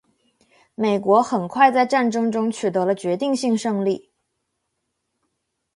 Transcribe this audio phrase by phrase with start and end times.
[0.73, 4.09] 美国很快在战争中取得了决定性胜利。